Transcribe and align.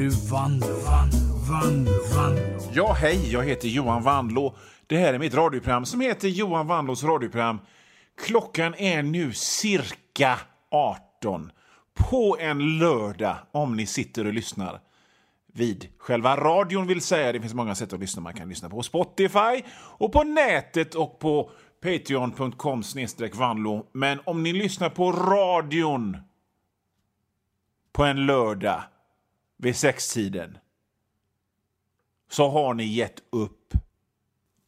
nu 0.00 0.08
Vanlo, 0.08 0.66
Vanlo, 0.66 1.36
Vanlo, 1.50 1.92
Vanlo. 2.14 2.70
Ja, 2.72 2.92
hej, 2.92 3.32
jag 3.32 3.44
heter 3.44 3.68
Johan 3.68 4.02
Vanlo. 4.02 4.56
Det 4.86 4.96
här 4.96 5.14
är 5.14 5.18
mitt 5.18 5.34
radioprogram 5.34 5.84
som 5.84 6.00
heter 6.00 6.28
Johan 6.28 6.66
Vanlos 6.66 7.04
radioprogram. 7.04 7.58
Klockan 8.26 8.74
är 8.74 9.02
nu 9.02 9.32
cirka 9.32 10.38
18 10.70 11.52
på 11.94 12.36
en 12.40 12.78
lördag 12.78 13.36
om 13.52 13.76
ni 13.76 13.86
sitter 13.86 14.26
och 14.26 14.32
lyssnar 14.32 14.80
vid 15.52 15.88
själva 15.98 16.36
radion 16.36 16.86
vill 16.86 17.00
säga. 17.00 17.32
Det 17.32 17.40
finns 17.40 17.54
många 17.54 17.74
sätt 17.74 17.92
att 17.92 18.00
lyssna. 18.00 18.22
Man 18.22 18.34
kan 18.34 18.48
lyssna 18.48 18.68
på 18.68 18.82
Spotify 18.82 19.62
och 19.74 20.12
på 20.12 20.22
nätet 20.22 20.94
och 20.94 21.18
på 21.18 21.50
patreon.com 21.82 22.82
vanlo. 23.34 23.86
Men 23.92 24.20
om 24.24 24.42
ni 24.42 24.52
lyssnar 24.52 24.88
på 24.88 25.12
radion 25.12 26.16
på 27.92 28.04
en 28.04 28.26
lördag 28.26 28.82
vid 29.62 29.76
sextiden 29.76 30.58
så 32.30 32.50
har 32.50 32.74
ni 32.74 32.84
gett 32.84 33.22
upp. 33.32 33.74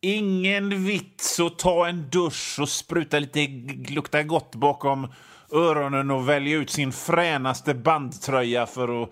Ingen 0.01 0.85
vits 0.85 1.41
att 1.41 1.59
ta 1.59 1.89
en 1.89 2.11
dusch 2.11 2.59
och 2.61 2.69
spruta 2.69 3.19
lite 3.19 3.47
lukta 3.93 4.23
gott 4.23 4.55
bakom 4.55 5.13
öronen 5.53 6.11
och 6.11 6.29
välja 6.29 6.57
ut 6.57 6.71
sin 6.71 6.93
fränaste 6.93 7.75
bandtröja 7.75 8.67
för 8.67 9.03
att 9.03 9.11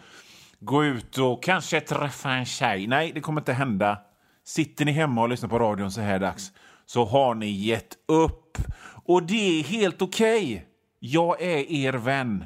gå 0.61 0.85
ut 0.85 1.19
och 1.19 1.43
kanske 1.43 1.81
träffa 1.81 2.31
en 2.31 2.47
tjej. 2.47 2.87
Nej, 2.87 3.13
det 3.15 3.21
kommer 3.21 3.41
inte 3.41 3.53
hända. 3.53 3.99
Sitter 4.45 4.85
ni 4.85 4.93
hemma 4.93 5.23
och 5.23 5.29
lyssnar 5.29 5.49
på 5.49 5.59
radion 5.59 5.93
så 5.93 6.01
här 6.01 6.19
dags 6.19 6.53
så 6.87 7.05
har 7.05 7.35
ni 7.35 7.51
gett 7.51 7.97
upp. 8.09 8.59
Och 9.05 9.23
det 9.23 9.61
är 9.61 9.65
helt 9.65 10.03
okej. 10.03 10.45
Okay. 10.45 10.61
Jag 10.99 11.43
är 11.43 11.73
er 11.73 11.93
vän. 11.93 12.45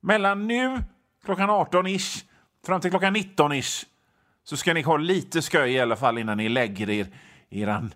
Mellan 0.00 0.46
nu, 0.46 0.82
klockan 1.28 1.50
18-ish, 1.50 2.24
fram 2.66 2.80
till 2.80 2.90
klockan 2.90 3.16
19-ish 3.16 3.86
så 4.44 4.56
ska 4.56 4.74
ni 4.74 4.82
ha 4.82 4.96
lite 4.96 5.42
sköj 5.42 5.72
i 5.72 5.80
alla 5.80 5.96
fall 5.96 6.18
innan 6.18 6.36
ni 6.36 6.48
lägger 6.48 6.90
er 6.90 7.06
i 7.48 7.62
er 7.62 7.90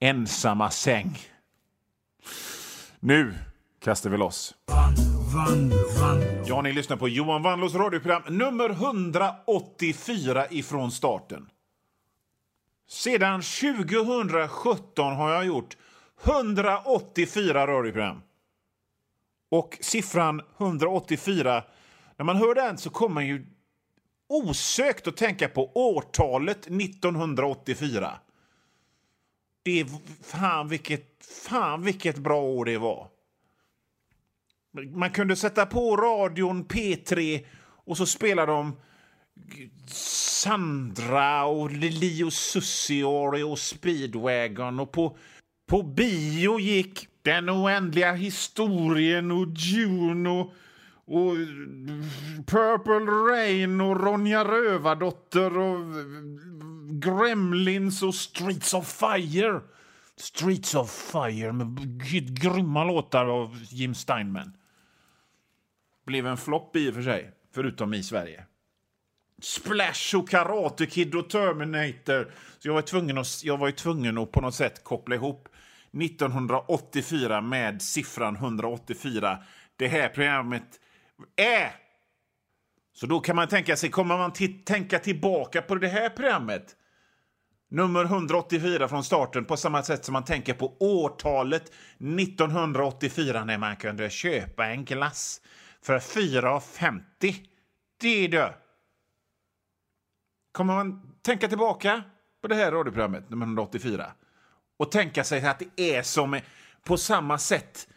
ensamma 0.00 0.70
säng. 0.70 1.18
Nu 3.00 3.34
kastar 3.80 4.10
vi 4.10 4.16
loss. 4.16 4.54
Ja, 6.46 6.62
ni 6.62 6.72
lyssnar 6.72 6.96
på 6.96 7.08
Johan 7.08 7.42
Wannlås 7.42 7.74
radioprogram 7.74 8.22
nummer 8.28 8.70
184 8.70 10.46
ifrån 10.50 10.92
starten. 10.92 11.50
Sedan 12.88 13.42
2017 13.42 15.16
har 15.16 15.30
jag 15.30 15.46
gjort 15.46 15.76
184 16.24 17.66
radioprogram. 17.66 18.22
Och 19.50 19.78
siffran 19.80 20.42
184, 20.58 21.62
när 22.18 22.24
man 22.24 22.36
hör 22.36 22.54
den 22.54 22.78
så 22.78 22.90
kommer 22.90 23.14
man 23.14 23.26
ju 23.26 23.46
osökt 24.28 25.06
att 25.06 25.16
tänka 25.16 25.48
på 25.48 25.72
årtalet 25.74 26.66
1984. 26.66 28.18
Det 29.62 29.80
är 29.80 29.86
fan 30.22 30.68
vilket, 30.68 31.24
fan 31.44 31.82
vilket 31.82 32.18
bra 32.18 32.42
år 32.42 32.64
det 32.64 32.78
var. 32.78 33.08
Man 34.90 35.10
kunde 35.10 35.36
sätta 35.36 35.66
på 35.66 35.96
radion 35.96 36.64
P3 36.64 37.44
och 37.60 37.96
så 37.96 38.06
spelade 38.06 38.52
de 38.52 38.76
Sandra 39.86 41.44
och 41.44 41.70
Lili 41.70 42.30
Susie 42.30 43.04
och 43.44 43.58
Speedwagon 43.58 44.80
och 44.80 44.92
på, 44.92 45.16
på 45.68 45.82
bio 45.82 46.60
gick 46.60 47.08
Den 47.22 47.50
oändliga 47.50 48.12
historien 48.12 49.30
och 49.30 49.46
Juno 49.56 50.52
och, 51.08 51.36
eh, 51.36 51.46
Purple 52.46 53.12
Rain 53.32 53.80
och 53.80 54.00
Ronja 54.00 54.44
Rövardotter 54.44 55.58
och 55.58 55.78
eh, 55.78 56.06
Gremlins 56.90 58.02
och 58.02 58.14
Streets 58.14 58.74
of 58.74 58.88
Fire. 58.88 59.60
Streets 60.16 60.74
of 60.74 60.90
Fire 60.90 61.52
med 61.52 62.04
grymma 62.40 62.84
låtar 62.84 63.26
av 63.26 63.58
Jim 63.70 63.94
Steinman. 63.94 64.52
Blev 66.06 66.26
en 66.26 66.36
flopp 66.36 66.76
i 66.76 66.90
och 66.90 66.94
för 66.94 67.02
sig, 67.02 67.32
förutom 67.54 67.94
i 67.94 68.02
Sverige. 68.02 68.44
Splash 69.42 70.16
och 70.16 70.28
Karate 70.28 70.86
Kid 70.86 71.14
och 71.14 71.30
Terminator. 71.30 72.32
Så 72.58 72.68
jag 72.68 72.74
var 72.74 72.82
tvungen 72.82 73.18
att, 73.18 73.44
jag 73.44 73.58
var 73.58 73.70
tvungen 73.70 74.18
att 74.18 74.32
på 74.32 74.40
något 74.40 74.54
sätt 74.54 74.84
koppla 74.84 75.14
ihop 75.14 75.48
1984 76.02 77.40
med 77.40 77.82
siffran 77.82 78.36
184. 78.36 79.38
Det 79.76 79.88
här 79.88 80.08
programmet 80.08 80.80
är... 81.36 81.74
Så 82.92 83.06
då 83.06 83.20
kan 83.20 83.36
man 83.36 83.48
tänka 83.48 83.76
sig, 83.76 83.90
kommer 83.90 84.18
man 84.18 84.32
tänka 84.64 84.98
tillbaka 84.98 85.62
på 85.62 85.74
det 85.74 85.88
här 85.88 86.08
programmet 86.08 86.76
nummer 87.70 88.04
184 88.04 88.88
från 88.88 89.04
starten 89.04 89.44
på 89.44 89.56
samma 89.56 89.82
sätt 89.82 90.04
som 90.04 90.12
man 90.12 90.24
tänker 90.24 90.54
på 90.54 90.76
årtalet 90.80 91.72
1984 91.98 93.44
när 93.44 93.58
man 93.58 93.76
kunde 93.76 94.10
köpa 94.10 94.66
en 94.66 94.84
glass 94.84 95.40
för 95.82 95.98
4,50. 95.98 97.34
Det 98.00 98.24
är 98.24 98.28
det. 98.28 98.54
Kommer 100.52 100.74
man 100.74 101.16
tänka 101.22 101.48
tillbaka 101.48 102.02
på 102.42 102.48
det 102.48 102.54
här 102.54 102.72
radioprogrammet, 102.72 103.30
nummer 103.30 103.46
184 103.46 104.12
och 104.76 104.90
tänka 104.90 105.24
sig 105.24 105.46
att 105.46 105.58
det 105.58 105.96
är 105.96 106.02
som 106.02 106.40
på 106.84 106.96
samma 106.96 107.38
sätt 107.38 107.88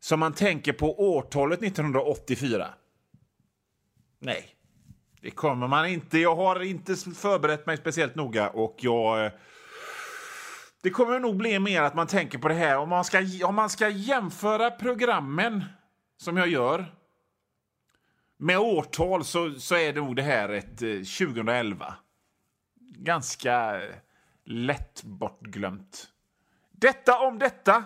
som 0.00 0.20
man 0.20 0.32
tänker 0.32 0.72
på 0.72 1.16
årtalet 1.16 1.62
1984? 1.62 2.68
Nej, 4.18 4.54
det 5.20 5.30
kommer 5.30 5.68
man 5.68 5.86
inte. 5.86 6.18
Jag 6.18 6.36
har 6.36 6.62
inte 6.62 6.96
förberett 6.96 7.66
mig 7.66 7.76
speciellt 7.76 8.14
noga 8.14 8.50
och 8.50 8.76
jag... 8.78 9.24
Eh, 9.24 9.32
det 10.82 10.90
kommer 10.90 11.20
nog 11.20 11.36
bli 11.36 11.58
mer 11.58 11.82
att 11.82 11.94
man 11.94 12.06
tänker 12.06 12.38
på 12.38 12.48
det 12.48 12.54
här. 12.54 12.78
Om 12.78 12.88
man 12.88 13.04
ska, 13.04 13.18
om 13.44 13.54
man 13.54 13.70
ska 13.70 13.88
jämföra 13.88 14.70
programmen 14.70 15.64
som 16.16 16.36
jag 16.36 16.48
gör 16.48 16.94
med 18.36 18.58
årtal 18.58 19.24
så, 19.24 19.50
så 19.50 19.74
är 19.74 19.92
nog 19.92 20.16
det 20.16 20.22
här 20.22 20.48
ett 20.48 20.82
eh, 20.82 21.28
2011. 21.28 21.94
Ganska 22.96 23.82
eh, 23.82 23.94
lätt 24.44 25.02
bortglömt. 25.02 26.08
Detta 26.72 27.18
om 27.18 27.38
detta. 27.38 27.84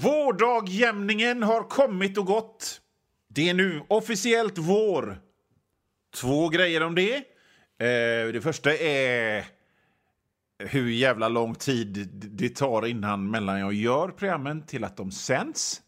Vårdagjämningen 0.00 1.42
har 1.42 1.62
kommit 1.62 2.18
och 2.18 2.26
gått. 2.26 2.80
Det 3.28 3.48
är 3.48 3.54
nu 3.54 3.82
officiellt 3.88 4.58
vår. 4.58 5.20
Två 6.14 6.48
grejer 6.48 6.82
om 6.82 6.94
det. 6.94 7.14
Eh, 7.14 8.32
det 8.32 8.42
första 8.42 8.74
är 8.76 9.44
hur 10.58 10.90
jävla 10.90 11.28
lång 11.28 11.54
tid 11.54 12.08
det 12.12 12.56
tar 12.56 12.86
innan 12.86 13.30
mellan 13.30 13.60
jag 13.60 13.72
gör 13.72 14.08
programmen 14.08 14.66
till 14.66 14.84
att 14.84 14.96
de 14.96 15.10
sänds. 15.10 15.82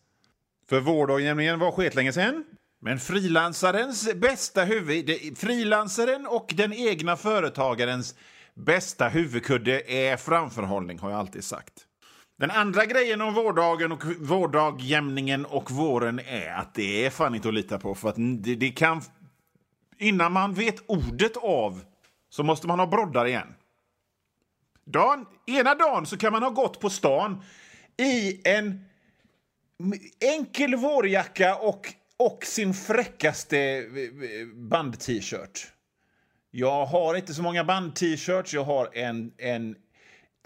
För 0.68 0.80
vårdagjämningen 0.80 1.58
var 1.58 1.72
skitlänge 1.72 2.12
sen. 2.12 2.44
Men 2.80 2.98
frilansarens 2.98 4.14
bästa 4.14 4.64
huvud... 4.64 5.38
Frilansaren 5.38 6.26
och 6.26 6.52
den 6.56 6.72
egna 6.72 7.16
företagarens 7.16 8.14
bästa 8.54 9.08
huvudkudde 9.08 9.92
är 9.92 10.16
framförhållning, 10.16 10.98
har 10.98 11.10
jag 11.10 11.18
alltid 11.18 11.44
sagt. 11.44 11.86
Den 12.36 12.50
andra 12.50 12.84
grejen 12.84 13.20
om 13.20 13.34
vårdagen 13.34 13.92
och 13.92 14.04
vårdagjämningen 14.20 15.44
och 15.46 15.70
våren 15.70 16.20
är 16.26 16.54
att 16.54 16.74
det 16.74 17.06
är 17.06 17.10
fan 17.10 17.34
inte 17.34 17.48
att 17.48 17.54
lita 17.54 17.78
på. 17.78 17.94
För 17.94 18.08
att 18.08 18.16
det, 18.16 18.54
det 18.54 18.70
kan... 18.70 19.02
Innan 19.98 20.32
man 20.32 20.54
vet 20.54 20.82
ordet 20.86 21.36
av 21.36 21.84
så 22.28 22.42
måste 22.42 22.66
man 22.66 22.78
ha 22.78 22.86
broddar 22.86 23.26
igen. 23.26 23.54
Dan, 24.84 25.26
ena 25.46 25.74
dagen 25.74 26.06
så 26.06 26.16
kan 26.16 26.32
man 26.32 26.42
ha 26.42 26.50
gått 26.50 26.80
på 26.80 26.90
stan 26.90 27.42
i 27.96 28.40
en 28.48 28.84
enkel 30.20 30.74
vårjacka 30.74 31.56
och 31.56 31.94
och 32.16 32.44
sin 32.44 32.74
fräckaste 32.74 33.58
eh, 33.58 34.40
eh, 34.40 34.46
band-t-shirt. 34.54 35.66
Jag 36.50 36.86
har 36.86 37.14
inte 37.14 37.34
så 37.34 37.42
många 37.42 37.64
band-t-shirts. 37.64 38.54
Jag 38.54 38.64
har 38.64 38.90
en, 38.92 39.32
en 39.38 39.76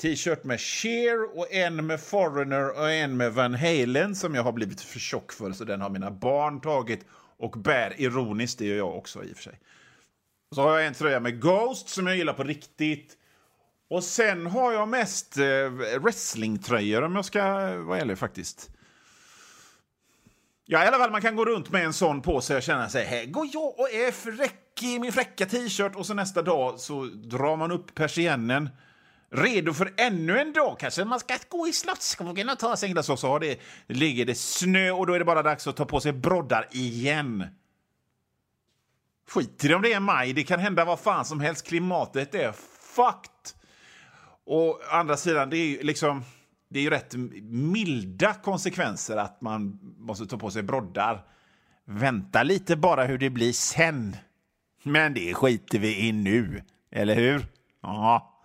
t-shirt 0.01 0.45
med 0.45 0.61
Cher 0.61 1.39
och 1.39 1.53
en 1.53 1.87
med 1.87 2.01
Foreigner 2.01 2.71
och 2.71 2.91
en 2.91 3.17
med 3.17 3.35
Van 3.35 3.55
Halen 3.55 4.15
som 4.15 4.35
jag 4.35 4.43
har 4.43 4.53
blivit 4.53 4.81
för 4.81 4.99
tjock 4.99 5.33
för, 5.33 5.53
så 5.53 5.65
den 5.65 5.81
har 5.81 5.91
mina 5.91 6.11
barn 6.11 6.61
tagit 6.61 7.05
och 7.39 7.51
bär 7.51 8.01
ironiskt. 8.01 8.59
Det 8.59 8.67
gör 8.67 8.77
jag 8.77 8.97
också 8.97 9.25
i 9.25 9.33
och 9.33 9.37
för 9.37 9.43
sig. 9.43 9.61
Så 10.55 10.63
har 10.63 10.79
jag 10.79 10.87
en 10.87 10.95
tröja 10.95 11.21
med 11.21 11.41
Ghost 11.41 11.89
som 11.89 12.07
jag 12.07 12.17
gillar 12.17 12.33
på 12.33 12.45
riktigt. 12.45 13.17
Och 13.91 14.05
sen 14.05 14.47
har 14.47 14.73
jag 14.73 14.89
mest 14.89 15.39
eh, 15.39 15.99
wrestlingtröjor 16.01 17.03
om 17.03 17.17
jag 17.17 17.25
ska 17.25 17.43
vara 17.77 17.99
ärlig 17.99 18.19
faktiskt. 18.19 18.71
Ja, 20.65 20.85
i 20.85 20.87
alla 20.87 20.99
fall 20.99 21.11
man 21.11 21.23
kan 21.23 21.37
gå 21.37 21.45
runt 21.45 21.71
med 21.71 21.85
en 21.85 21.93
sån 21.93 22.23
på 22.23 22.41
sig 22.41 22.57
och 22.57 22.63
känna 22.63 22.89
sig, 22.89 23.05
här 23.05 23.25
går 23.25 23.47
jag 23.53 23.81
och 23.81 23.91
är 23.91 24.13
fräck 24.13 24.83
i 24.83 24.99
min 24.99 25.13
fräcka 25.13 25.47
t-shirt 25.47 25.95
och 25.95 26.07
så 26.07 26.15
nästa 26.15 26.43
dag 26.43 26.81
så 26.81 27.05
drar 27.05 27.57
man 27.57 27.73
upp 27.73 27.95
persiennen 27.95 28.69
redo 29.31 29.73
för 29.73 29.95
ännu 29.97 30.39
en 30.39 30.53
dag. 30.53 30.79
Kanske 30.79 31.05
man 31.05 31.21
ska 31.21 31.35
gå 31.49 31.69
i 31.69 31.73
Slottsskogen 31.73 32.49
och 32.49 32.59
ta 32.59 32.77
sig 32.77 32.87
en 32.87 32.93
glass 32.93 33.09
och 33.09 33.19
så 33.19 33.29
har 33.29 33.41
det, 33.41 33.61
ligger 33.87 34.25
det 34.25 34.35
snö 34.35 34.91
och 34.91 35.07
då 35.07 35.13
är 35.13 35.19
det 35.19 35.25
bara 35.25 35.43
dags 35.43 35.67
att 35.67 35.77
ta 35.77 35.85
på 35.85 36.01
sig 36.01 36.13
broddar 36.13 36.69
igen. 36.71 37.45
Skit 39.29 39.65
i 39.65 39.69
det 39.69 39.75
om 39.75 39.83
det 39.83 39.93
är 39.93 40.01
maj, 40.01 40.33
det 40.33 40.45
kan 40.45 40.61
hända 40.61 40.85
vad 40.85 41.01
fan 41.01 41.25
som 41.25 41.41
helst. 41.41 41.67
Klimatet 41.67 42.35
är 42.35 42.53
fucked. 42.97 43.61
Och 44.47 44.81
andra 44.91 45.17
sidan, 45.17 45.51
det 45.51 45.57
är 45.57 45.67
ju 45.67 45.83
liksom... 45.83 46.25
Det 46.71 46.79
är 46.79 46.83
ju 46.83 46.91
rätt 46.91 47.15
milda 47.51 48.35
konsekvenser 48.35 49.17
att 49.17 49.41
man 49.41 49.79
måste 49.99 50.27
ta 50.27 50.39
på 50.39 50.51
sig 50.51 50.63
broddar. 50.63 51.25
Vänta 51.85 52.43
lite 52.43 52.77
bara 52.77 53.05
hur 53.05 53.19
det 53.19 53.31
blir 53.31 53.53
sen. 53.53 54.17
Men 54.83 55.15
det 55.15 55.35
skiter 55.35 55.79
vi 55.79 56.09
i 56.09 56.13
nu, 56.13 56.63
eller 56.91 57.15
hur? 57.15 57.47
Ja. 57.83 58.38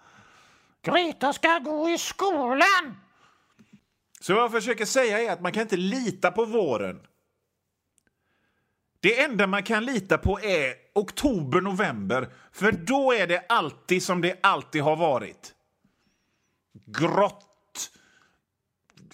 Greta 0.83 1.33
ska 1.33 1.59
gå 1.59 1.89
i 1.89 1.97
skolan! 1.97 2.97
Så 4.19 4.33
vad 4.33 4.43
jag 4.43 4.51
försöker 4.51 4.85
säga 4.85 5.21
är 5.21 5.31
att 5.31 5.41
man 5.41 5.51
kan 5.51 5.61
inte 5.61 5.77
lita 5.77 6.31
på 6.31 6.45
våren. 6.45 6.99
Det 8.99 9.19
enda 9.19 9.47
man 9.47 9.63
kan 9.63 9.85
lita 9.85 10.17
på 10.17 10.39
är 10.39 10.73
oktober, 10.93 11.61
november, 11.61 12.29
för 12.51 12.71
då 12.71 13.13
är 13.13 13.27
det 13.27 13.45
alltid 13.49 14.03
som 14.03 14.21
det 14.21 14.39
alltid 14.43 14.81
har 14.81 14.95
varit. 14.95 15.53
Grått. 16.85 17.89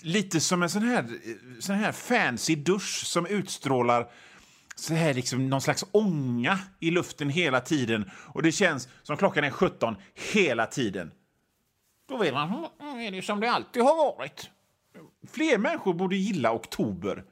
Lite 0.01 0.39
som 0.39 0.63
en 0.63 0.69
sån 0.69 0.83
här, 0.83 1.19
sån 1.59 1.75
här 1.75 1.91
fancy 1.91 2.55
dusch 2.55 3.05
som 3.05 3.25
utstrålar 3.25 4.11
så 4.75 4.93
här 4.93 5.13
liksom 5.13 5.49
någon 5.49 5.61
slags 5.61 5.85
ånga 5.91 6.59
i 6.79 6.91
luften 6.91 7.29
hela 7.29 7.61
tiden. 7.61 8.11
Och 8.13 8.43
det 8.43 8.51
känns 8.51 8.87
som 9.03 9.17
klockan 9.17 9.43
är 9.43 9.51
17 9.51 9.95
hela 10.15 10.65
tiden. 10.65 11.11
Då 12.09 12.17
vet 12.17 12.33
man, 12.33 12.49
"Mm, 12.49 12.65
mm 12.81 12.99
är 12.99 13.11
det 13.11 13.21
som 13.21 13.39
det 13.39 13.51
alltid 13.51 13.83
har 13.83 13.95
varit. 13.95 14.49
Fler 15.31 15.57
människor 15.57 15.93
borde 15.93 16.15
gilla 16.15 16.53
oktober. 16.53 17.23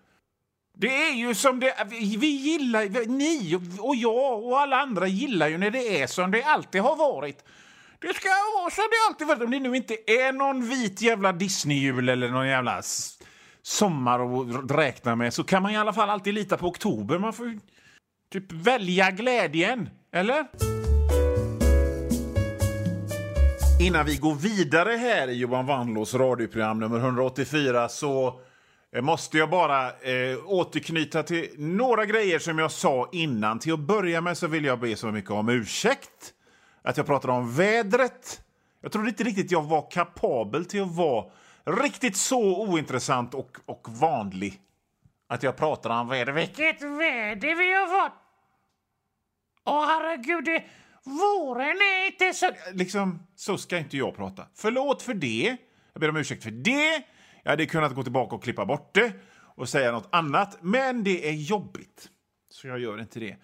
Det 0.75 0.87
är 1.07 1.13
ju 1.13 1.35
som 1.35 1.59
det... 1.59 1.87
Vi 2.17 2.27
gillar... 2.27 3.07
Ni 3.07 3.55
och 3.79 3.95
jag 3.95 4.43
och 4.43 4.59
alla 4.59 4.77
andra 4.77 5.07
gillar 5.07 5.47
ju 5.47 5.57
när 5.57 5.71
det 5.71 6.01
är 6.01 6.07
som 6.07 6.31
det 6.31 6.43
alltid 6.43 6.81
har 6.81 6.95
varit. 6.95 7.43
Det 7.99 8.13
ska 8.15 8.29
vara 8.61 8.69
som 8.69 8.83
det 8.83 9.07
alltid 9.09 9.27
varit. 9.27 9.41
Om 9.41 9.51
det 9.51 9.59
nu 9.59 9.75
inte 9.75 9.93
är 10.11 10.33
någon 10.33 10.69
vit 10.69 11.01
jävla 11.01 11.31
Disney-jul 11.31 12.09
eller 12.09 12.29
någon 12.29 12.47
jävla 12.47 12.81
sommar 13.61 14.19
att 14.19 14.71
räkna 14.71 15.15
med 15.15 15.33
så 15.33 15.43
kan 15.43 15.63
man 15.63 15.71
i 15.71 15.77
alla 15.77 15.93
fall 15.93 16.09
alltid 16.09 16.33
lita 16.33 16.57
på 16.57 16.67
oktober. 16.67 17.19
Man 17.19 17.33
får 17.33 17.47
ju 17.47 17.59
typ 18.31 18.51
välja 18.51 19.11
glädjen, 19.11 19.89
eller? 20.11 20.47
Innan 23.79 24.05
vi 24.05 24.17
går 24.17 24.35
vidare 24.35 24.91
här 24.91 25.27
i 25.27 25.33
Johan 25.33 25.65
Wanlås 25.65 26.13
radioprogram 26.13 26.79
nummer 26.79 26.99
184 26.99 27.89
så 27.89 28.39
eh, 28.95 29.01
måste 29.01 29.37
jag 29.37 29.49
bara 29.49 29.87
eh, 29.87 30.37
återknyta 30.45 31.23
till 31.23 31.49
några 31.57 32.05
grejer 32.05 32.39
som 32.39 32.59
jag 32.59 32.71
sa 32.71 33.09
innan. 33.11 33.59
Till 33.59 33.73
att 33.73 33.79
börja 33.79 34.21
med 34.21 34.37
så 34.37 34.47
vill 34.47 34.65
jag 34.65 34.79
be 34.79 34.95
så 34.95 35.07
mycket 35.07 35.31
om 35.31 35.49
ursäkt 35.49 36.33
att 36.81 36.97
jag 36.97 37.05
pratade 37.05 37.33
om 37.33 37.53
vädret. 37.55 38.41
Jag 38.81 38.91
trodde 38.91 39.09
inte 39.09 39.23
riktigt 39.23 39.51
jag 39.51 39.63
var 39.63 39.91
kapabel 39.91 40.65
till 40.65 40.81
att 40.81 40.95
vara 40.95 41.25
riktigt 41.65 42.17
så 42.17 42.67
ointressant 42.67 43.33
och, 43.33 43.57
och 43.65 43.87
vanlig. 43.89 44.61
Att 45.27 45.43
jag 45.43 45.57
pratade 45.57 45.95
om 45.95 46.07
väder. 46.07 46.33
Vilket 46.33 46.81
väder 46.81 47.55
vi 47.55 47.73
har 47.73 48.03
fått! 48.03 48.13
Åh 49.65 49.85
herregud, 49.85 50.45
det, 50.45 50.63
våren 51.07 51.77
är 51.77 52.07
inte 52.07 52.33
så... 52.33 52.51
liksom, 52.73 53.19
så 53.35 53.57
ska 53.57 53.77
inte 53.77 53.97
jag 53.97 54.15
prata. 54.15 54.47
Förlåt 54.55 55.01
för 55.01 55.13
det. 55.13 55.57
Jag 55.93 56.01
ber 56.01 56.09
om 56.09 56.17
ursäkt 56.17 56.43
för 56.43 56.51
det. 56.51 57.03
Jag 57.43 57.51
hade 57.51 57.65
kunnat 57.65 57.95
gå 57.95 58.03
tillbaka 58.03 58.35
och 58.35 58.43
klippa 58.43 58.65
bort 58.65 58.93
det 58.93 59.13
och 59.55 59.69
säga 59.69 59.91
något 59.91 60.07
annat, 60.11 60.57
men 60.61 61.03
det 61.03 61.29
är 61.29 61.33
jobbigt. 61.33 62.09
Så 62.49 62.67
jag 62.67 62.79
gör 62.79 63.01
inte 63.01 63.19
det. 63.19 63.35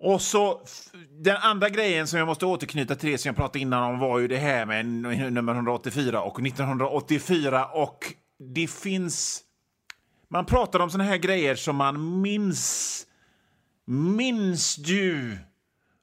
Och 0.00 0.22
så 0.22 0.62
Den 1.10 1.36
andra 1.36 1.68
grejen 1.68 2.06
som 2.06 2.18
jag 2.18 2.26
måste 2.26 2.46
återknyta 2.46 2.94
till 2.94 3.10
det 3.10 3.18
som 3.18 3.28
jag 3.28 3.36
pratade 3.36 3.58
innan 3.58 3.82
om 3.82 3.98
var 3.98 4.18
ju 4.18 4.28
det 4.28 4.36
här 4.36 4.66
med 4.66 4.86
nummer 5.32 5.54
184 5.54 6.22
och 6.22 6.46
1984 6.46 7.66
och 7.66 8.14
det 8.54 8.70
finns... 8.70 9.42
Man 10.28 10.46
pratar 10.46 10.80
om 10.80 10.90
såna 10.90 11.04
här 11.04 11.16
grejer 11.16 11.54
som 11.54 11.76
man 11.76 12.20
minns. 12.20 13.06
Minns 13.86 14.76
du 14.76 15.38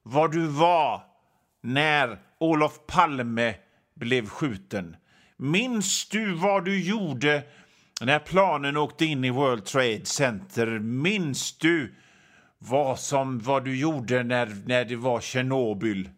var 0.08 0.28
du 0.28 0.46
var 0.46 1.02
när 1.62 2.18
Olof 2.38 2.86
Palme 2.86 3.54
blev 3.94 4.28
skjuten? 4.28 4.96
Minns 5.36 6.08
du 6.08 6.34
vad 6.34 6.64
du 6.64 6.82
gjorde 6.82 7.42
när 8.00 8.18
planen 8.18 8.76
åkte 8.76 9.04
in 9.04 9.24
i 9.24 9.30
World 9.30 9.64
Trade 9.64 10.06
Center? 10.06 10.78
Minns 10.78 11.58
du 11.58 11.94
vad, 12.58 12.98
som, 12.98 13.38
vad 13.38 13.64
du 13.64 13.78
gjorde 13.78 14.22
när, 14.22 14.56
när 14.66 14.84
det 14.84 14.96
var 14.96 15.20
Tjernobyl? 15.20 16.10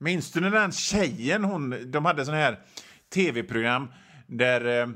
Minns 0.00 0.32
du 0.32 0.40
när 0.40 0.50
den 0.50 0.72
tjejen, 0.72 1.44
hon, 1.44 1.90
de 1.90 2.04
hade 2.04 2.24
sån 2.24 2.34
här 2.34 2.58
tv-program 3.14 3.92
där, 4.26 4.80
eh, 4.80 4.88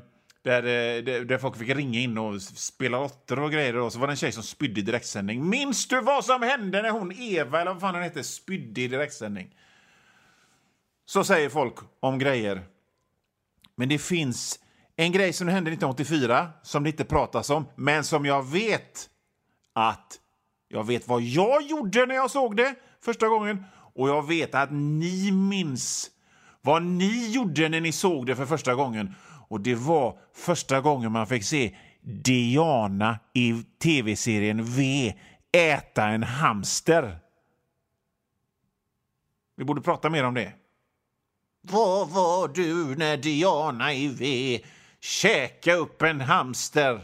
där, 0.43 0.62
eh, 0.62 1.05
där, 1.05 1.25
där 1.25 1.39
folk 1.39 1.56
fick 1.56 1.69
ringa 1.69 1.99
in 1.99 2.19
och 2.19 2.43
spela 2.43 3.00
lotter 3.00 3.39
och 3.39 3.53
grejer 3.53 3.77
och 3.77 3.93
så 3.93 3.99
var 3.99 4.06
det 4.06 4.12
en 4.12 4.17
tjej 4.17 4.33
som 4.33 4.43
spydde 4.43 4.81
i 4.81 4.83
direktsändning. 4.83 5.49
Minns 5.49 5.89
du 5.89 6.00
vad 6.00 6.25
som 6.25 6.43
hände 6.43 6.83
när 6.83 6.91
hon, 6.91 7.12
Eva 7.12 7.61
eller 7.61 7.73
vad 7.73 7.81
fan 7.81 7.94
hon 7.94 8.03
hette, 8.03 8.25
spydde 8.25 8.81
i 8.81 8.89
direktsändning? 8.89 9.56
Så 11.05 11.25
säger 11.25 11.49
folk 11.49 11.75
om 12.00 12.19
grejer. 12.19 12.62
Men 13.77 13.89
det 13.89 13.99
finns 13.99 14.59
en 14.97 15.12
grej 15.12 15.33
som 15.33 15.49
hände 15.49 15.71
1984 15.71 16.50
som 16.62 16.83
det 16.83 16.91
inte 16.91 17.05
pratas 17.05 17.50
om, 17.50 17.67
men 17.75 18.05
som 18.05 18.27
jag 18.27 18.50
vet 18.50 19.09
att 19.73 20.19
jag 20.69 20.87
vet 20.87 21.09
vad 21.09 21.23
jag 21.23 21.62
gjorde 21.62 22.06
när 22.06 22.15
jag 22.15 22.31
såg 22.31 22.56
det 22.56 22.75
första 23.00 23.29
gången 23.29 23.65
och 23.94 24.09
jag 24.09 24.27
vet 24.29 24.55
att 24.55 24.69
ni 24.73 25.33
minns 25.33 26.11
vad 26.61 26.83
ni 26.83 27.31
gjorde 27.31 27.69
när 27.69 27.81
ni 27.81 27.93
såg 27.93 28.27
det 28.27 28.37
för 28.37 28.47
första 28.47 28.75
gången. 28.75 29.15
Och 29.53 29.61
det 29.61 29.75
var 29.75 30.19
första 30.33 30.81
gången 30.81 31.13
man 31.13 31.27
fick 31.27 31.45
se 31.45 31.77
Diana 32.01 33.19
i 33.33 33.63
tv-serien 33.83 34.65
V 34.65 35.15
äta 35.53 36.07
en 36.07 36.23
hamster. 36.23 37.19
Vi 39.57 39.65
borde 39.65 39.81
prata 39.81 40.11
mer 40.11 40.25
om 40.25 40.35
det. 40.35 40.53
Vad 41.61 42.09
var 42.09 42.49
du 42.49 42.97
när 42.97 43.17
Diana 43.17 43.95
i 43.95 44.09
V 44.09 44.61
käka 45.01 45.75
upp 45.75 46.03
en 46.03 46.21
hamster? 46.21 47.01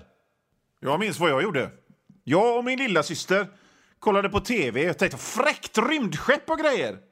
Jag 0.81 1.01
minns 1.01 1.19
vad 1.19 1.31
jag 1.31 1.43
gjorde. 1.43 1.71
Jag 2.25 2.59
och 2.59 2.65
min 2.65 2.79
lilla 2.79 3.03
syster 3.03 3.47
kollade 3.99 4.29
på 4.29 4.41
tv 4.41 4.91
och 4.91 4.99
tänkte 4.99 5.19
fräckt 5.19 5.79
rymdskepp 5.79 6.51
och 6.51 6.59
grejer. 6.59 7.08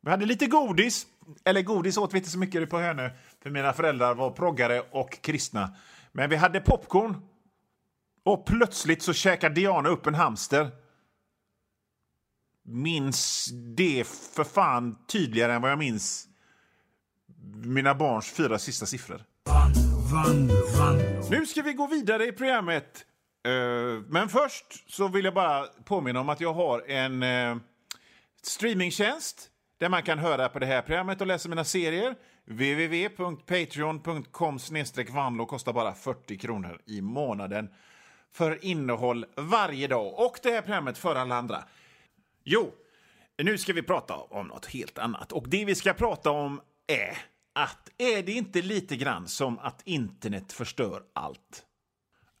Vi 0.00 0.10
hade 0.10 0.26
lite 0.26 0.46
godis. 0.46 1.06
Eller 1.44 1.62
godis 1.62 1.96
åt 1.96 2.14
vi 2.14 2.18
inte 2.18 2.30
så 2.30 2.38
mycket 2.38 2.70
på 2.70 2.78
Hönö, 2.78 3.10
för 3.42 3.50
mina 3.50 3.72
föräldrar 3.72 4.14
var 4.14 4.30
proggare 4.30 4.80
och 4.80 5.22
kristna. 5.22 5.76
Men 6.12 6.30
vi 6.30 6.36
hade 6.36 6.60
popcorn. 6.60 7.16
Och 8.22 8.46
plötsligt 8.46 9.02
så 9.02 9.12
käkade 9.12 9.54
Diana 9.54 9.88
upp 9.88 10.06
en 10.06 10.14
hamster. 10.14 10.70
Minns 12.62 13.48
det 13.76 14.06
för 14.06 14.44
fan 14.44 14.98
tydligare 15.06 15.52
än 15.54 15.62
vad 15.62 15.70
jag 15.70 15.78
minns 15.78 16.26
mina 17.64 17.94
barns 17.94 18.30
fyra 18.32 18.58
sista 18.58 18.86
siffror. 18.86 19.24
Vanlo, 20.12 20.54
vanlo, 20.78 21.30
Nu 21.30 21.46
ska 21.46 21.62
vi 21.62 21.72
gå 21.72 21.86
vidare 21.86 22.26
i 22.26 22.32
programmet. 22.32 23.06
Eh, 23.46 24.02
Men 24.08 24.28
först 24.28 24.90
så 24.90 25.08
vill 25.08 25.24
jag 25.24 25.34
bara 25.34 25.66
påminna 25.84 26.20
om 26.20 26.28
att 26.28 26.40
jag 26.40 26.54
har 26.54 26.90
en 26.90 27.22
eh, 27.22 27.56
streamingtjänst 28.42 29.50
där 29.80 29.88
man 29.88 30.02
kan 30.02 30.18
höra 30.18 30.48
på 30.48 30.58
det 30.58 30.66
här 30.66 30.82
programmet 30.82 31.20
och 31.20 31.26
läsa 31.26 31.48
mina 31.48 31.64
serier. 31.64 32.14
www.patreon.com 32.44 34.58
vanlo 35.08 35.46
kostar 35.46 35.72
bara 35.72 35.94
40 35.94 36.38
kronor 36.38 36.80
i 36.86 37.00
månaden 37.00 37.68
för 38.32 38.64
innehåll 38.64 39.26
varje 39.36 39.88
dag 39.88 40.18
och 40.18 40.38
det 40.42 40.50
här 40.50 40.62
programmet 40.62 40.98
för 40.98 41.14
alla 41.14 41.34
andra. 41.34 41.64
Jo, 42.44 42.72
nu 43.42 43.58
ska 43.58 43.72
vi 43.72 43.82
prata 43.82 44.16
om 44.16 44.46
något 44.46 44.66
helt 44.66 44.98
annat. 44.98 45.32
Och 45.32 45.48
det 45.48 45.64
vi 45.64 45.74
ska 45.74 45.92
prata 45.92 46.30
om 46.30 46.60
är 46.86 47.18
att 47.52 47.90
är 47.98 48.22
det 48.22 48.32
inte 48.32 48.62
lite 48.62 48.96
grann 48.96 49.28
som 49.28 49.58
att 49.58 49.82
internet 49.84 50.52
förstör 50.52 51.02
allt? 51.12 51.64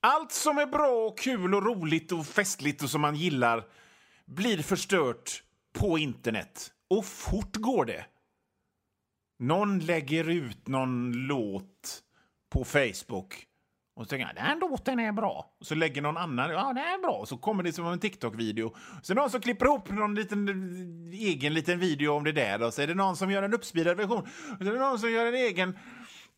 Allt 0.00 0.32
som 0.32 0.58
är 0.58 0.66
bra 0.66 1.06
och 1.06 1.18
kul 1.18 1.54
och 1.54 1.66
roligt 1.66 2.12
och 2.12 2.26
festligt 2.26 2.82
och 2.82 2.90
som 2.90 3.00
man 3.00 3.16
gillar 3.16 3.64
blir 4.26 4.62
förstört 4.62 5.42
på 5.72 5.98
internet. 5.98 6.72
Och 6.90 7.04
fort 7.04 7.56
går 7.56 7.84
det. 7.84 8.06
Någon 9.38 9.78
lägger 9.78 10.28
ut 10.28 10.68
någon 10.68 11.12
låt 11.12 12.02
på 12.50 12.64
Facebook 12.64 13.46
och 14.00 14.06
så 14.06 14.08
tänker 14.08 14.26
jag, 14.26 14.34
den 14.34 14.44
här 14.44 14.60
låten 14.60 15.00
är 15.00 15.12
bra. 15.12 15.54
Och 15.60 15.66
så 15.66 15.74
lägger 15.74 16.02
någon 16.02 16.16
annan, 16.16 16.50
ja 16.50 16.72
den 16.72 16.84
är 16.84 17.02
bra. 17.02 17.12
Och 17.12 17.28
så 17.28 17.36
kommer 17.36 17.62
det 17.62 17.72
som 17.72 17.86
en 17.86 17.98
TikTok-video. 17.98 18.74
Sen 19.02 19.16
någon 19.16 19.30
som 19.30 19.40
klipper 19.40 19.66
ihop 19.66 19.90
någon 19.90 20.14
liten 20.14 20.48
egen 21.12 21.54
liten 21.54 21.78
video 21.78 22.12
om 22.12 22.24
det 22.24 22.32
där. 22.32 22.62
Och 22.62 22.74
så 22.74 22.82
är 22.82 22.86
det 22.86 22.94
någon 22.94 23.16
som 23.16 23.30
gör 23.30 23.42
en 23.42 23.54
uppspeedad 23.54 23.96
version. 23.96 24.22
Och 24.22 24.58
så 24.58 24.64
är 24.64 24.72
det 24.72 24.78
någon 24.78 24.98
som 24.98 25.10
gör 25.10 25.26
en 25.26 25.34
egen 25.34 25.78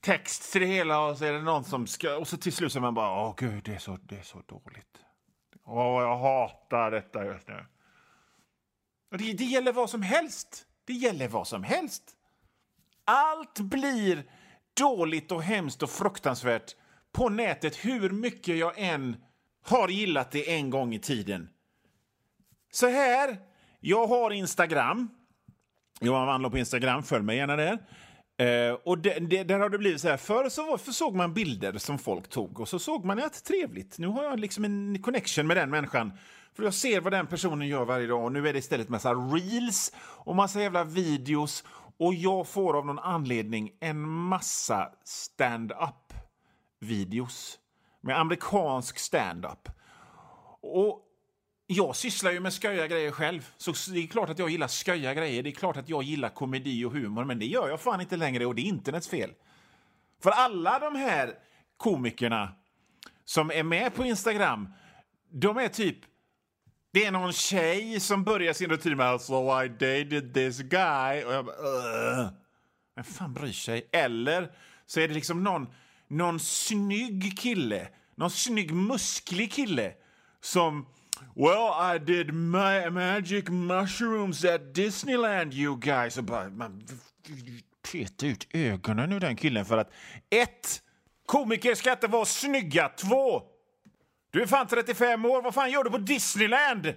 text 0.01 0.53
till 0.53 0.61
det 0.61 0.67
hela. 0.67 1.01
Och 1.01 1.19
så 1.19 1.25
är 1.25 1.33
det 1.33 1.43
någon 1.43 1.65
som 1.65 1.87
ska... 1.87 2.17
Och 2.17 2.29
så 2.29 2.37
till 2.37 2.53
slut 2.53 2.73
så 2.73 2.79
är 2.79 2.81
man 2.81 2.95
bara, 2.95 3.27
åh 3.27 3.35
gud, 3.37 3.65
det 3.65 3.75
är 3.75 3.79
så, 3.79 3.99
det 4.03 4.17
är 4.19 4.23
så 4.23 4.43
dåligt. 4.47 4.99
Åh, 5.65 6.03
jag 6.03 6.17
hatar 6.17 6.91
detta 6.91 7.25
just 7.25 7.49
nu. 7.49 7.67
Det, 9.19 9.33
det 9.33 9.45
gäller 9.45 9.73
vad 9.73 9.91
som 9.91 10.03
helst. 10.03 10.67
Det 10.85 10.93
gäller 10.93 11.29
vad 11.29 11.49
som 11.49 11.65
helst. 11.65 12.03
Allt 13.05 13.59
blir 13.61 14.25
dåligt 14.75 15.33
och 15.33 15.43
hemskt 15.43 15.83
och 15.83 15.91
fruktansvärt 15.91 16.77
på 17.13 17.29
nätet 17.29 17.85
hur 17.85 18.11
mycket 18.11 18.57
jag 18.57 18.73
än 18.77 19.17
har 19.65 19.89
gillat 19.89 20.31
det 20.31 20.51
en 20.51 20.71
gång 20.71 20.95
i 20.95 20.99
tiden. 20.99 21.49
Så 22.73 22.89
här, 22.89 23.37
jag 23.81 24.07
har 24.07 24.31
Instagram. 24.31 25.09
Johan 26.01 26.27
Wandlo 26.27 26.51
på 26.51 26.59
Instagram, 26.59 27.03
följ 27.03 27.25
mig 27.25 27.37
gärna 27.37 27.57
där. 27.57 27.79
Eh, 28.39 28.75
och 28.85 28.99
det, 28.99 29.19
det, 29.19 29.45
där 29.45 29.59
har 29.59 29.69
det 29.69 29.79
blivit 29.79 30.01
så 30.01 30.09
här, 30.09 30.17
förr 30.17 30.49
så, 30.49 30.79
för 30.79 30.93
såg 30.93 31.15
man 31.15 31.35
bilder 31.35 31.79
som 31.79 31.99
folk 31.99 32.29
tog 32.29 32.61
och 32.61 32.69
så 32.69 32.79
såg 32.79 33.05
man 33.05 33.19
att 33.19 33.45
trevligt, 33.45 33.99
nu 33.99 34.07
har 34.07 34.25
jag 34.25 34.41
liksom 34.41 34.65
en 34.65 35.03
connection 35.03 35.47
med 35.47 35.57
den 35.57 35.71
människan. 35.71 36.13
För 36.55 36.63
jag 36.63 36.75
ser 36.75 37.01
vad 37.01 37.13
den 37.13 37.27
personen 37.27 37.69
gör 37.69 37.85
varje 37.85 38.07
dag 38.07 38.25
och 38.25 38.33
nu 38.33 38.49
är 38.49 38.53
det 38.53 38.59
istället 38.59 38.89
massa 38.89 39.15
reels 39.15 39.93
och 39.99 40.37
massa 40.37 40.61
jävla 40.61 40.85
videos 40.85 41.65
och 41.97 42.15
jag 42.15 42.49
får 42.49 42.79
av 42.79 42.87
någon 42.87 42.99
anledning 42.99 43.73
en 43.81 44.09
massa 44.09 44.93
stand-up 45.05 46.13
videos 46.81 47.59
med 48.01 48.19
amerikansk 48.19 48.99
stand-up. 48.99 49.69
Och 50.61 51.03
jag 51.67 51.97
sysslar 51.97 52.33
ju 52.33 52.41
med 52.41 52.53
sköja 52.53 52.87
grejer 52.87 53.11
själv, 53.11 53.51
så 53.57 53.73
det 53.93 53.99
är 53.99 54.07
klart 54.07 54.31
att 54.31 54.39
jag 54.39 54.51
gillar 54.51 54.69
sköja 54.69 55.15
grejer. 55.15 55.43
Det 55.43 55.51
är 55.51 55.55
klart 55.55 55.77
att 55.77 55.89
jag 55.89 56.03
gillar 56.03 56.29
komedi 56.29 56.85
och 56.85 56.93
humor, 56.93 57.25
men 57.25 57.39
det 57.39 57.47
gör 57.47 57.69
jag 57.69 57.81
fan 57.81 58.01
inte 58.01 58.17
längre 58.17 58.47
och 58.47 58.55
det 58.55 58.63
är 58.63 58.67
internets 58.67 59.09
fel. 59.09 59.31
För 60.23 60.31
alla 60.31 60.79
de 60.79 60.97
här 60.97 61.35
komikerna 61.77 62.53
som 63.25 63.51
är 63.51 63.63
med 63.63 63.95
på 63.95 64.05
Instagram, 64.05 64.69
de 65.31 65.59
är 65.59 65.69
typ 65.69 65.99
det 66.93 67.05
är 67.05 67.11
någon 67.11 67.33
tjej 67.33 68.01
som 68.01 68.25
börjar 68.25 68.53
sin 68.53 68.71
rutin 68.71 68.97
med 68.97 69.21
“So 69.21 69.63
I 69.63 69.69
dated 69.69 70.35
this 70.35 70.59
guy” 70.59 71.25
och 71.25 71.33
jag 71.33 71.45
bara 71.45 72.33
Vem 72.97 73.05
fan 73.05 73.35
bryr 73.35 73.53
sig? 73.53 73.89
Eller 73.93 74.51
så 74.87 75.01
är 75.01 75.09
det 75.09 75.15
liksom 75.15 75.45
någon, 75.45 75.67
någon 76.09 76.41
snygg 76.41 77.39
kille, 77.39 77.89
någon 78.15 78.31
snygg 78.31 78.75
musklig 78.75 79.53
kille 79.53 79.93
som 80.41 80.87
Well, 81.35 81.95
I 81.95 81.99
did 81.99 82.35
my 82.35 82.91
magic 82.91 83.49
mushrooms 83.49 84.45
at 84.45 84.75
Disneyland, 84.75 85.55
you 85.55 85.77
guys. 85.77 86.19
Och 86.19 86.25
bara, 86.25 86.51
man 86.51 86.83
peta 87.93 88.27
ut 88.27 88.47
ögonen 88.51 89.13
ur 89.13 89.21
den 89.21 89.37
killen 89.37 89.65
för 89.65 89.79
att 89.79 89.93
ett, 90.31 90.83
Komiker 91.27 91.75
ska 91.75 91.93
inte 91.93 92.07
vara 92.07 92.25
snygga. 92.25 92.89
Två, 92.89 93.43
du 94.33 94.43
är 94.43 94.47
fan 94.47 94.67
35 94.67 95.25
år. 95.25 95.43
Vad 95.43 95.55
fan 95.55 95.71
gör 95.71 95.85
du 95.85 95.91
på 95.91 95.99
Disneyland? 95.99 96.95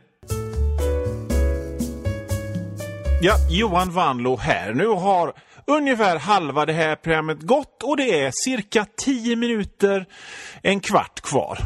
Ja, 3.21 3.35
Johan 3.49 3.91
Vanlo 3.91 4.37
här. 4.37 4.73
Nu 4.73 4.87
har 4.87 5.33
ungefär 5.67 6.19
halva 6.19 6.65
det 6.65 6.73
här 6.73 6.95
programmet 6.95 7.41
gått 7.41 7.83
och 7.83 7.97
det 7.97 8.19
är 8.19 8.31
cirka 8.45 8.85
10 8.97 9.35
minuter, 9.35 10.05
en 10.61 10.79
kvart 10.79 11.21
kvar 11.21 11.57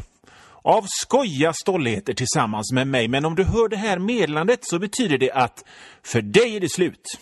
av 0.61 0.85
skoja 0.87 1.53
stolligheter 1.53 2.13
tillsammans 2.13 2.71
med 2.73 2.87
mig. 2.87 3.07
Men 3.07 3.25
om 3.25 3.35
du 3.35 3.43
hör 3.43 3.69
det 3.69 3.77
här 3.77 3.99
meddelandet 3.99 4.59
så 4.65 4.79
betyder 4.79 5.17
det 5.17 5.31
att 5.31 5.65
för 6.03 6.21
dig 6.21 6.55
är 6.55 6.59
det 6.59 6.69
slut. 6.69 7.19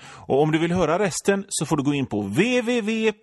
Och 0.00 0.42
om 0.42 0.52
du 0.52 0.58
vill 0.58 0.72
höra 0.72 0.98
resten 0.98 1.44
så 1.48 1.66
får 1.66 1.76
du 1.76 1.82
gå 1.82 1.94
in 1.94 2.06
på 2.06 2.22
www.patreon 2.22 3.22